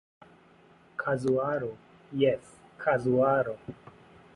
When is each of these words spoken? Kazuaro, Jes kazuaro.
Kazuaro, 1.01 1.71
Jes 2.21 2.41
kazuaro. 2.81 3.55